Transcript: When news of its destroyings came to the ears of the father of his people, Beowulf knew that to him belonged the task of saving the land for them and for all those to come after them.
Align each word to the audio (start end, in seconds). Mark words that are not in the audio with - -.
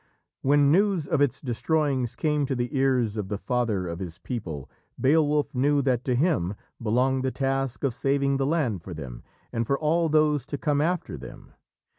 When 0.41 0.71
news 0.71 1.07
of 1.07 1.21
its 1.21 1.39
destroyings 1.39 2.15
came 2.15 2.47
to 2.47 2.55
the 2.55 2.75
ears 2.75 3.17
of 3.17 3.27
the 3.27 3.37
father 3.37 3.85
of 3.85 3.99
his 3.99 4.17
people, 4.17 4.67
Beowulf 4.99 5.53
knew 5.53 5.83
that 5.83 6.03
to 6.05 6.15
him 6.15 6.55
belonged 6.81 7.21
the 7.23 7.29
task 7.29 7.83
of 7.83 7.93
saving 7.93 8.37
the 8.37 8.47
land 8.47 8.81
for 8.81 8.95
them 8.95 9.21
and 9.53 9.67
for 9.67 9.77
all 9.77 10.09
those 10.09 10.47
to 10.47 10.57
come 10.57 10.81
after 10.81 11.19
them. 11.19 11.53